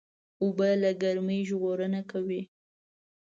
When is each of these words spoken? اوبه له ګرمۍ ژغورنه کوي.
اوبه 0.43 0.69
له 0.81 0.91
ګرمۍ 1.01 1.39
ژغورنه 1.49 2.01
کوي. 2.11 2.41